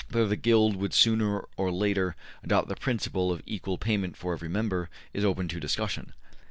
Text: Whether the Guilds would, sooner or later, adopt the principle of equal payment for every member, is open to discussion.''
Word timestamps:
Whether 0.09 0.25
the 0.29 0.35
Guilds 0.35 0.75
would, 0.77 0.95
sooner 0.95 1.45
or 1.57 1.71
later, 1.71 2.15
adopt 2.43 2.69
the 2.69 2.75
principle 2.75 3.31
of 3.31 3.43
equal 3.45 3.77
payment 3.77 4.17
for 4.17 4.33
every 4.33 4.49
member, 4.49 4.89
is 5.13 5.23
open 5.23 5.47
to 5.49 5.59
discussion.'' 5.59 6.13